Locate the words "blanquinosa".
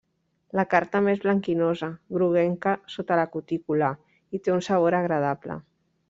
1.25-1.89